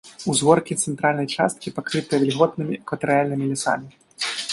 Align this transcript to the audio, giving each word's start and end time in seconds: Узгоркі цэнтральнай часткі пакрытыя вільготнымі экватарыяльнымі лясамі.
Узгоркі 0.31 0.77
цэнтральнай 0.85 1.27
часткі 1.35 1.73
пакрытыя 1.77 2.19
вільготнымі 2.23 2.79
экватарыяльнымі 2.81 3.51
лясамі. 3.51 3.87